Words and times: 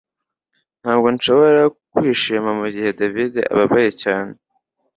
Ntabwo 0.81 1.07
nshobora 1.15 1.61
kwishima 1.93 2.49
mugihe 2.59 2.89
David 2.99 3.33
ababaye 3.51 3.91
cyane 4.03 4.33